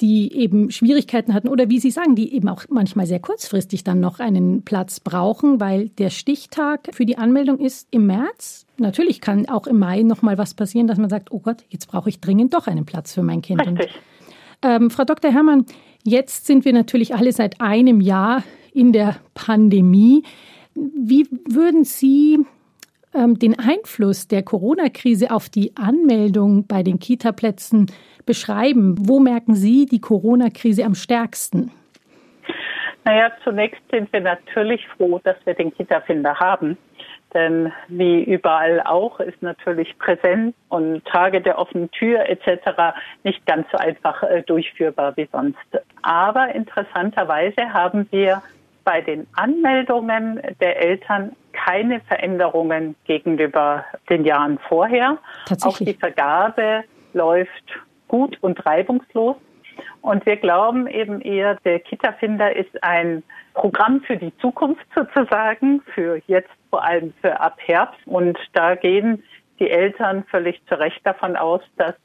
die 0.02 0.34
eben 0.34 0.72
Schwierigkeiten 0.72 1.34
hatten 1.34 1.50
oder 1.50 1.70
wie 1.70 1.80
Sie 1.80 1.92
sagen, 1.92 2.16
die 2.16 2.34
eben 2.34 2.48
auch 2.48 2.64
manchmal 2.70 3.06
sehr 3.06 3.20
kurzfristig 3.20 3.84
dann 3.84 4.00
noch 4.00 4.20
einen 4.20 4.64
Platz 4.64 5.02
brauchen, 5.02 5.60
weil 5.60 5.90
der 5.90 6.10
Stichtag 6.10 6.88
für 6.94 7.06
die 7.06 7.18
Anmeldung 7.18 7.60
ist 7.60 7.90
im 7.92 8.08
März. 8.08 8.66
Natürlich 8.78 9.20
kann 9.20 9.50
auch 9.50 9.68
im 9.68 9.78
Mai 9.78 10.04
noch 10.04 10.22
mal 10.22 10.38
was 10.38 10.54
passieren, 10.54 10.88
dass 10.88 10.98
man 10.98 11.10
sagt, 11.10 11.32
oh 11.32 11.40
Gott, 11.40 11.66
jetzt 11.68 11.88
brauche 11.88 12.08
ich 12.08 12.22
dringend 12.22 12.54
doch 12.54 12.68
einen 12.68 12.86
Platz 12.86 13.14
für 13.14 13.24
mein 13.24 13.42
Kind. 13.42 13.68
Richtig. 13.68 14.00
Ähm, 14.64 14.90
Frau 14.90 15.04
Dr. 15.04 15.32
Herrmann, 15.32 15.66
jetzt 16.04 16.46
sind 16.46 16.66
wir 16.66 16.74
natürlich 16.74 17.16
alle 17.16 17.32
seit 17.32 17.62
einem 17.62 18.02
Jahr 18.02 18.44
in 18.74 18.94
der 18.94 19.16
Pandemie. 19.34 20.24
Wie 20.76 21.28
würden 21.50 21.84
Sie 21.84 22.40
ähm, 23.14 23.40
den 23.40 23.58
Einfluss 23.60 24.28
der 24.28 24.44
Corona-Krise 24.44 25.32
auf 25.32 25.50
die 25.50 25.76
Anmeldung 25.76 26.68
bei 26.68 26.84
den 26.84 27.00
Kita-Plätzen 27.00 27.88
beschreiben? 28.26 28.96
Wo 29.00 29.20
merken 29.20 29.56
Sie 29.56 29.86
die 29.86 30.02
Corona-Krise 30.02 30.86
am 30.86 30.96
stärksten? 30.96 31.72
Naja, 33.06 33.32
zunächst 33.44 33.82
sind 33.92 34.12
wir 34.14 34.22
natürlich 34.22 34.86
froh, 34.96 35.20
dass 35.24 35.38
wir 35.46 35.56
den 35.56 35.74
Kita-Finder 35.74 36.36
haben. 36.36 36.78
Denn 37.34 37.72
wie 37.88 38.24
überall 38.24 38.82
auch 38.82 39.20
ist 39.20 39.42
natürlich 39.42 39.98
Präsenz 40.00 40.56
und 40.70 41.06
Tage 41.06 41.42
der 41.42 41.60
offenen 41.60 41.92
Tür 41.92 42.28
etc. 42.28 42.96
nicht 43.24 43.46
ganz 43.46 43.68
so 43.72 43.78
einfach 43.78 44.24
äh, 44.24 44.42
durchführbar 44.42 45.16
wie 45.16 45.30
sonst. 45.32 45.58
Aber 46.02 46.54
interessanterweise 46.56 47.72
haben 47.72 48.08
wir 48.12 48.42
bei 48.84 49.02
den 49.02 49.28
Anmeldungen 49.34 50.42
der 50.60 50.82
Eltern 50.82 51.36
keine 51.54 52.00
Veränderungen 52.02 52.96
gegenüber 53.06 53.86
den 54.10 54.26
Jahren 54.26 54.58
vorher. 54.68 55.18
Auch 55.62 55.78
die 55.78 55.94
Vergabe 55.94 56.84
läuft 57.14 57.52
gut 58.08 58.38
und 58.42 58.66
reibungslos. 58.66 59.36
Und 60.02 60.26
wir 60.26 60.38
glauben 60.38 60.88
eben 60.88 61.22
eher, 61.22 61.56
der 61.66 61.80
Kita-Finder 61.80 62.56
ist 62.56 62.84
ein 62.84 63.24
Programm 63.54 64.02
für 64.02 64.18
die 64.18 64.36
Zukunft 64.40 64.86
sozusagen, 64.96 65.82
für 65.94 66.22
jetzt 66.28 66.50
vor 66.70 66.84
allem 66.84 67.14
für 67.22 67.40
ab 67.40 67.58
Herbst. 67.60 68.00
Und 68.06 68.38
da 68.54 68.76
gehen 68.76 69.24
die 69.60 69.70
Eltern 69.70 70.24
völlig 70.26 70.62
zu 70.68 70.80
Recht 70.80 71.02
davon 71.04 71.36
aus, 71.36 71.62
dass 71.78 71.96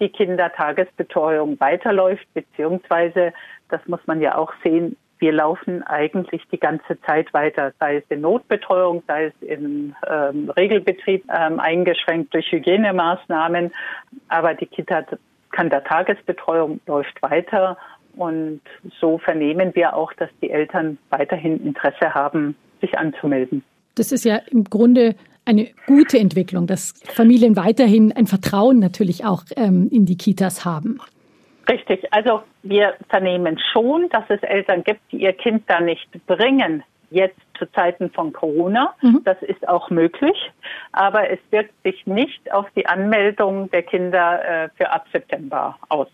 die 0.00 0.08
Kindertagesbetreuung 0.10 1.58
weiterläuft, 1.60 2.26
beziehungsweise, 2.34 3.32
das 3.70 3.80
muss 3.86 4.00
man 4.06 4.20
ja 4.20 4.36
auch 4.36 4.52
sehen, 4.62 4.96
wir 5.18 5.32
laufen 5.32 5.82
eigentlich 5.82 6.42
die 6.52 6.60
ganze 6.60 7.00
Zeit 7.02 7.32
weiter, 7.32 7.72
sei 7.80 7.96
es 7.96 8.04
in 8.10 8.20
Notbetreuung, 8.20 9.02
sei 9.06 9.26
es 9.26 9.34
im 9.40 9.94
ähm, 10.06 10.50
Regelbetrieb 10.50 11.24
ähm, 11.30 11.58
eingeschränkt 11.58 12.34
durch 12.34 12.52
Hygienemaßnahmen. 12.52 13.72
Aber 14.28 14.54
die 14.54 14.66
Kita 14.66 15.04
Tagesbetreuung 15.52 16.80
läuft 16.86 17.22
weiter 17.22 17.78
und 18.16 18.60
so 19.00 19.16
vernehmen 19.16 19.74
wir 19.74 19.94
auch, 19.94 20.12
dass 20.12 20.28
die 20.42 20.50
Eltern 20.50 20.98
weiterhin 21.08 21.64
Interesse 21.64 22.12
haben, 22.12 22.56
sich 22.82 22.98
anzumelden. 22.98 23.64
Das 23.96 24.12
ist 24.12 24.24
ja 24.24 24.36
im 24.50 24.64
Grunde 24.64 25.16
eine 25.44 25.68
gute 25.86 26.18
Entwicklung, 26.18 26.66
dass 26.66 26.94
Familien 27.04 27.56
weiterhin 27.56 28.12
ein 28.12 28.26
Vertrauen 28.26 28.78
natürlich 28.78 29.24
auch 29.24 29.44
ähm, 29.56 29.88
in 29.90 30.06
die 30.06 30.16
Kitas 30.16 30.64
haben. 30.64 31.00
Richtig. 31.68 32.12
Also 32.12 32.42
wir 32.62 32.94
vernehmen 33.08 33.58
schon, 33.72 34.08
dass 34.10 34.24
es 34.28 34.42
Eltern 34.42 34.84
gibt, 34.84 35.00
die 35.10 35.22
ihr 35.22 35.32
Kind 35.32 35.64
da 35.66 35.80
nicht 35.80 36.08
bringen 36.26 36.82
jetzt 37.10 37.38
zu 37.58 37.66
Zeiten 37.72 38.10
von 38.10 38.32
Corona. 38.32 38.94
Mhm. 39.00 39.22
Das 39.24 39.40
ist 39.42 39.66
auch 39.68 39.90
möglich. 39.90 40.36
Aber 40.92 41.30
es 41.30 41.38
wirkt 41.50 41.72
sich 41.84 42.06
nicht 42.06 42.52
auf 42.52 42.66
die 42.76 42.86
Anmeldung 42.86 43.70
der 43.70 43.82
Kinder 43.82 44.64
äh, 44.64 44.68
für 44.76 44.90
ab 44.90 45.06
September 45.12 45.78
aus. 45.88 46.08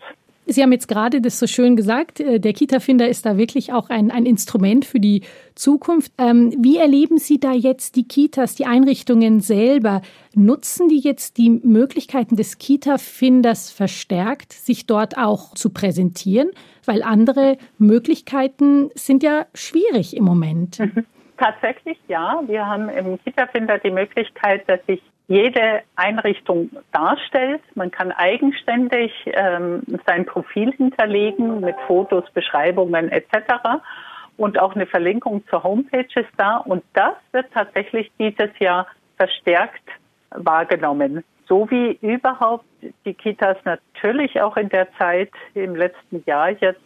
Sie 0.45 0.61
haben 0.61 0.71
jetzt 0.71 0.87
gerade 0.87 1.21
das 1.21 1.39
so 1.39 1.47
schön 1.47 1.75
gesagt, 1.75 2.19
äh, 2.19 2.39
der 2.39 2.53
Kita-Finder 2.53 3.07
ist 3.07 3.25
da 3.25 3.37
wirklich 3.37 3.71
auch 3.71 3.89
ein, 3.89 4.11
ein 4.11 4.25
Instrument 4.25 4.85
für 4.85 4.99
die 4.99 5.21
Zukunft. 5.55 6.11
Ähm, 6.17 6.53
wie 6.59 6.77
erleben 6.77 7.17
Sie 7.17 7.39
da 7.39 7.53
jetzt 7.53 7.95
die 7.95 8.07
Kitas, 8.07 8.55
die 8.55 8.65
Einrichtungen 8.65 9.39
selber? 9.39 10.01
Nutzen 10.35 10.89
die 10.89 10.99
jetzt 10.99 11.37
die 11.37 11.49
Möglichkeiten 11.49 12.35
des 12.35 12.57
Kita-Finders 12.57 13.71
verstärkt, 13.71 14.53
sich 14.53 14.85
dort 14.85 15.17
auch 15.17 15.53
zu 15.53 15.69
präsentieren? 15.69 16.49
Weil 16.85 17.03
andere 17.03 17.57
Möglichkeiten 17.77 18.89
sind 18.95 19.23
ja 19.23 19.45
schwierig 19.53 20.15
im 20.15 20.25
Moment. 20.25 20.77
Tatsächlich 21.37 21.97
ja. 22.07 22.41
Wir 22.47 22.65
haben 22.65 22.89
im 22.89 23.17
Kita-Finder 23.23 23.79
die 23.79 23.91
Möglichkeit, 23.91 24.67
dass 24.67 24.85
sich 24.85 25.01
jede 25.27 25.81
Einrichtung 25.95 26.69
darstellt. 26.91 27.61
Man 27.75 27.91
kann 27.91 28.11
eigenständig 28.11 29.11
ähm, 29.25 29.83
sein 30.05 30.25
Profil 30.25 30.71
hinterlegen 30.73 31.61
mit 31.61 31.75
Fotos, 31.87 32.29
Beschreibungen 32.31 33.09
etc. 33.09 33.81
Und 34.37 34.59
auch 34.59 34.75
eine 34.75 34.85
Verlinkung 34.85 35.43
zur 35.47 35.63
Homepage 35.63 36.07
ist 36.15 36.31
da. 36.37 36.57
Und 36.57 36.83
das 36.93 37.15
wird 37.31 37.47
tatsächlich 37.53 38.11
dieses 38.19 38.49
Jahr 38.59 38.87
verstärkt 39.17 39.83
wahrgenommen. 40.31 41.23
So 41.47 41.69
wie 41.69 41.97
überhaupt 42.01 42.65
die 43.05 43.13
Kitas 43.13 43.57
natürlich 43.63 44.41
auch 44.41 44.57
in 44.57 44.69
der 44.69 44.87
Zeit 44.97 45.31
im 45.53 45.75
letzten 45.75 46.23
Jahr 46.25 46.49
jetzt 46.49 46.81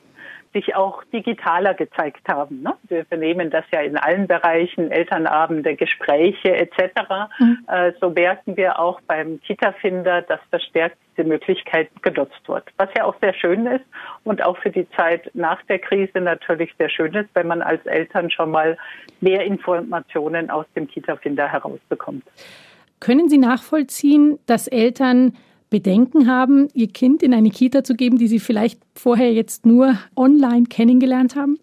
sich 0.57 0.75
auch 0.75 1.03
digitaler 1.13 1.73
gezeigt 1.73 2.27
haben. 2.27 2.63
Ne? 2.63 2.73
Wir 2.87 3.05
vernehmen 3.05 3.51
das 3.51 3.65
ja 3.71 3.81
in 3.81 3.97
allen 3.97 4.27
Bereichen, 4.27 4.89
Elternabende, 4.89 5.75
Gespräche 5.75 6.55
etc. 6.55 7.29
Mhm. 7.39 7.57
Äh, 7.67 7.91
so 8.01 8.09
merken 8.09 8.57
wir 8.57 8.79
auch 8.79 8.99
beim 9.01 9.39
Kita-Finder, 9.41 10.23
dass 10.23 10.39
verstärkt 10.49 10.97
diese 11.15 11.27
Möglichkeit 11.27 11.89
genutzt 12.01 12.41
wird. 12.47 12.63
Was 12.77 12.89
ja 12.97 13.05
auch 13.05 13.15
sehr 13.21 13.33
schön 13.33 13.65
ist 13.67 13.85
und 14.23 14.43
auch 14.43 14.57
für 14.57 14.71
die 14.71 14.89
Zeit 14.91 15.29
nach 15.33 15.61
der 15.63 15.79
Krise 15.79 16.21
natürlich 16.21 16.73
sehr 16.77 16.89
schön 16.89 17.13
ist, 17.13 17.29
wenn 17.33 17.47
man 17.47 17.61
als 17.61 17.85
Eltern 17.85 18.31
schon 18.31 18.51
mal 18.51 18.77
mehr 19.21 19.43
Informationen 19.43 20.49
aus 20.49 20.65
dem 20.75 20.87
Kita-Finder 20.87 21.47
herausbekommt. 21.47 22.23
Können 22.99 23.29
Sie 23.29 23.37
nachvollziehen, 23.37 24.39
dass 24.47 24.67
Eltern 24.67 25.33
Bedenken 25.69 26.27
haben, 26.27 26.69
ihr 26.73 26.87
Kind 26.87 27.23
in 27.23 27.33
eine 27.33 27.49
Kita 27.49 27.83
zu 27.83 27.95
geben, 27.95 28.17
die 28.17 28.27
sie 28.27 28.39
vielleicht 28.39 28.79
vorher 28.95 29.31
jetzt 29.33 29.65
nur 29.65 29.95
online 30.15 30.65
kennengelernt 30.65 31.35
haben? 31.35 31.59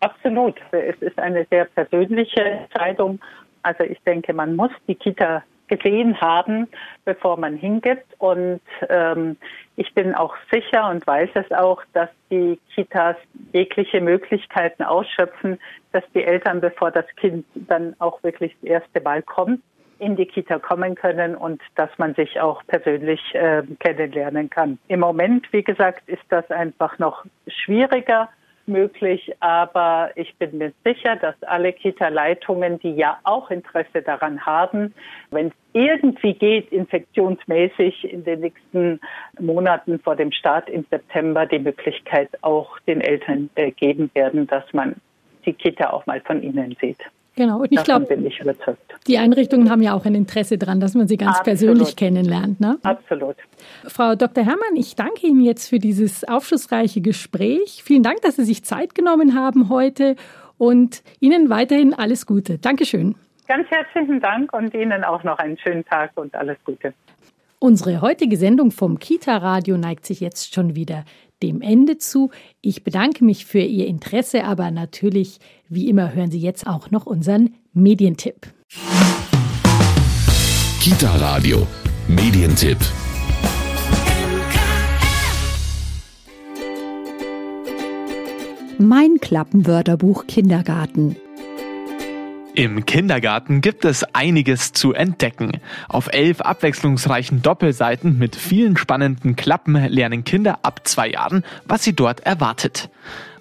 Absolut. 0.00 0.56
Es 0.72 1.00
ist 1.00 1.18
eine 1.18 1.46
sehr 1.50 1.66
persönliche 1.66 2.40
Entscheidung. 2.40 3.20
Also 3.62 3.84
ich 3.84 4.00
denke, 4.02 4.32
man 4.32 4.56
muss 4.56 4.70
die 4.88 4.96
Kita 4.96 5.42
gesehen 5.68 6.20
haben, 6.20 6.68
bevor 7.04 7.38
man 7.38 7.56
hingibt. 7.56 8.06
Und 8.18 8.60
ähm, 8.88 9.36
ich 9.76 9.92
bin 9.94 10.14
auch 10.14 10.34
sicher 10.52 10.90
und 10.90 11.06
weiß 11.06 11.30
es 11.34 11.50
auch, 11.52 11.82
dass 11.92 12.10
die 12.30 12.58
Kitas 12.74 13.16
jegliche 13.52 14.00
Möglichkeiten 14.00 14.82
ausschöpfen, 14.82 15.58
dass 15.92 16.04
die 16.14 16.24
Eltern, 16.24 16.60
bevor 16.60 16.90
das 16.90 17.06
Kind 17.16 17.46
dann 17.54 17.94
auch 18.00 18.22
wirklich 18.22 18.54
das 18.60 18.70
erste 18.70 19.00
Mal 19.00 19.22
kommt, 19.22 19.62
in 20.02 20.16
die 20.16 20.26
Kita 20.26 20.58
kommen 20.58 20.96
können 20.96 21.36
und 21.36 21.62
dass 21.76 21.90
man 21.96 22.14
sich 22.14 22.40
auch 22.40 22.60
persönlich 22.66 23.20
äh, 23.34 23.62
kennenlernen 23.78 24.50
kann. 24.50 24.78
Im 24.88 24.98
Moment, 24.98 25.46
wie 25.52 25.62
gesagt, 25.62 26.08
ist 26.08 26.24
das 26.28 26.50
einfach 26.50 26.98
noch 26.98 27.24
schwieriger 27.46 28.28
möglich, 28.66 29.32
aber 29.38 30.10
ich 30.16 30.34
bin 30.36 30.58
mir 30.58 30.72
sicher, 30.84 31.16
dass 31.16 31.40
alle 31.44 31.72
Kita-Leitungen, 31.72 32.80
die 32.80 32.94
ja 32.94 33.18
auch 33.22 33.50
Interesse 33.50 34.02
daran 34.02 34.44
haben, 34.44 34.92
wenn 35.30 35.48
es 35.48 35.52
irgendwie 35.72 36.34
geht, 36.34 36.72
infektionsmäßig 36.72 38.12
in 38.12 38.24
den 38.24 38.40
nächsten 38.40 39.00
Monaten 39.38 40.00
vor 40.00 40.16
dem 40.16 40.32
Start 40.32 40.68
im 40.68 40.84
September 40.90 41.46
die 41.46 41.60
Möglichkeit 41.60 42.28
auch 42.42 42.78
den 42.80 43.00
Eltern 43.00 43.50
äh, 43.54 43.70
geben 43.70 44.10
werden, 44.14 44.48
dass 44.48 44.64
man 44.72 44.96
die 45.46 45.52
Kita 45.52 45.90
auch 45.90 46.06
mal 46.06 46.20
von 46.20 46.42
ihnen 46.42 46.76
sieht. 46.80 46.98
Genau, 47.34 47.60
und 47.60 47.72
ich 47.72 47.82
glaube, 47.82 48.06
die 49.06 49.18
Einrichtungen 49.18 49.70
haben 49.70 49.80
ja 49.80 49.94
auch 49.94 50.04
ein 50.04 50.14
Interesse 50.14 50.58
daran, 50.58 50.80
dass 50.80 50.94
man 50.94 51.08
sie 51.08 51.16
ganz 51.16 51.38
Absolut. 51.38 51.44
persönlich 51.44 51.96
kennenlernt. 51.96 52.60
Ne? 52.60 52.78
Absolut. 52.82 53.36
Frau 53.86 54.14
Dr. 54.14 54.44
Herrmann, 54.44 54.76
ich 54.76 54.96
danke 54.96 55.26
Ihnen 55.26 55.40
jetzt 55.40 55.68
für 55.68 55.78
dieses 55.78 56.24
aufschlussreiche 56.24 57.00
Gespräch. 57.00 57.82
Vielen 57.84 58.02
Dank, 58.02 58.20
dass 58.20 58.36
Sie 58.36 58.44
sich 58.44 58.64
Zeit 58.64 58.94
genommen 58.94 59.34
haben 59.34 59.70
heute 59.70 60.16
und 60.58 61.02
Ihnen 61.20 61.48
weiterhin 61.48 61.94
alles 61.94 62.26
Gute. 62.26 62.58
Dankeschön. 62.58 63.14
Ganz 63.48 63.66
herzlichen 63.70 64.20
Dank 64.20 64.52
und 64.52 64.74
Ihnen 64.74 65.02
auch 65.02 65.24
noch 65.24 65.38
einen 65.38 65.56
schönen 65.58 65.84
Tag 65.86 66.12
und 66.16 66.34
alles 66.34 66.58
Gute. 66.64 66.92
Unsere 67.62 68.00
heutige 68.00 68.36
Sendung 68.36 68.72
vom 68.72 68.98
Kita 68.98 69.36
Radio 69.36 69.76
neigt 69.76 70.04
sich 70.04 70.18
jetzt 70.18 70.52
schon 70.52 70.74
wieder 70.74 71.04
dem 71.44 71.60
Ende 71.60 71.96
zu. 71.96 72.32
Ich 72.60 72.82
bedanke 72.82 73.24
mich 73.24 73.46
für 73.46 73.60
Ihr 73.60 73.86
Interesse, 73.86 74.42
aber 74.42 74.72
natürlich, 74.72 75.38
wie 75.68 75.88
immer, 75.88 76.12
hören 76.12 76.32
Sie 76.32 76.40
jetzt 76.40 76.66
auch 76.66 76.90
noch 76.90 77.06
unseren 77.06 77.54
Medientipp. 77.72 78.48
Kita 80.80 81.14
Radio, 81.18 81.64
Medientipp. 82.08 82.78
Mein 88.78 89.18
Klappenwörterbuch 89.20 90.26
Kindergarten. 90.26 91.14
Im 92.54 92.84
Kindergarten 92.84 93.62
gibt 93.62 93.86
es 93.86 94.04
einiges 94.12 94.72
zu 94.72 94.92
entdecken. 94.92 95.52
Auf 95.88 96.08
elf 96.12 96.42
abwechslungsreichen 96.42 97.40
Doppelseiten 97.40 98.18
mit 98.18 98.36
vielen 98.36 98.76
spannenden 98.76 99.36
Klappen 99.36 99.74
lernen 99.88 100.24
Kinder 100.24 100.58
ab 100.62 100.82
zwei 100.84 101.08
Jahren, 101.08 101.44
was 101.64 101.82
sie 101.82 101.94
dort 101.94 102.20
erwartet. 102.20 102.90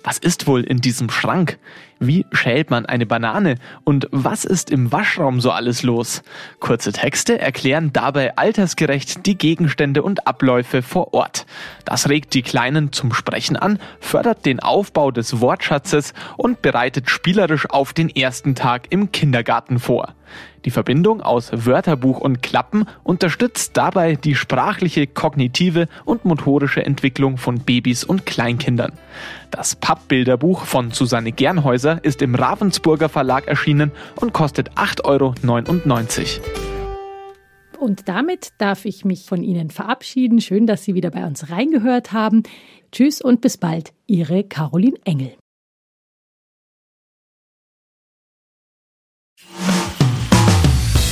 Was 0.04 0.18
ist 0.18 0.48
wohl 0.48 0.64
in 0.64 0.78
diesem 0.82 1.10
Schrank? 1.10 1.60
Wie 2.00 2.26
schält 2.32 2.72
man 2.72 2.88
eine 2.88 3.06
Banane? 3.06 3.56
Und 3.84 4.08
was 4.12 4.46
ist 4.46 4.72
im 4.72 4.92
Waschraum 4.92 5.40
so 5.40 5.52
alles 5.52 5.84
los? 5.84 6.24
Kurze 6.60 6.92
Texte 6.92 7.40
erklären 7.40 7.94
dabei 7.94 8.36
altersgerecht 8.36 9.26
die 9.28 9.38
Gegenstände 9.38 10.02
und 10.02 10.26
Abläufe 10.26 10.82
vor 10.82 11.14
Ort. 11.14 11.46
Das 11.86 12.10
regt 12.10 12.34
die 12.34 12.42
Kleinen 12.42 12.92
zum 12.92 13.14
Sprechen 13.14 13.56
an, 13.56 13.78
fördert 14.00 14.46
den 14.48 14.60
Aufbau 14.60 15.12
des 15.12 15.40
Wortschatzes 15.40 16.14
und 16.38 16.64
bereitet 16.64 17.10
spielerisch 17.10 17.70
auf 17.70 17.94
den 17.94 18.10
ersten 18.10 18.56
Tag 18.56 18.88
im 18.90 19.12
Kindergarten 19.12 19.78
vor. 19.78 20.16
Die 20.66 20.72
Verbindung 20.72 21.22
aus 21.22 21.52
Wörterbuch 21.54 22.20
und 22.20 22.42
Klappen 22.42 22.86
unterstützt 23.04 23.76
dabei 23.78 24.16
die 24.16 24.36
sprachliche, 24.36 25.08
kognitive 25.08 25.88
und 26.06 26.26
motorische 26.26 26.86
Entwicklung 26.86 27.38
von 27.38 27.60
Babys 27.60 28.04
und 28.04 28.26
Kleinkindern. 28.26 28.94
Das 29.50 29.76
Pappbilderbuch 29.76 30.66
von 30.66 30.92
Susanne 30.92 31.32
Gernhäuser 31.32 32.04
ist 32.04 32.22
im 32.22 32.36
Ravensburger 32.36 33.10
Verlag 33.10 33.48
erschienen 33.48 33.92
und 34.16 34.34
kostet 34.34 34.72
8,99 34.74 35.04
Euro. 35.06 35.36
Und 37.80 38.08
damit 38.08 38.50
darf 38.60 38.86
ich 38.86 39.06
mich 39.06 39.26
von 39.26 39.42
Ihnen 39.42 39.72
verabschieden. 39.72 40.40
Schön, 40.40 40.68
dass 40.68 40.84
Sie 40.84 40.94
wieder 40.94 41.10
bei 41.10 41.26
uns 41.26 41.50
reingehört 41.50 42.14
haben. 42.14 42.44
Tschüss 42.92 43.22
und 43.22 43.42
bis 43.42 43.58
bald, 43.58 43.92
Ihre 44.06 44.44
Caroline 44.44 44.98
Engel. 45.04 45.34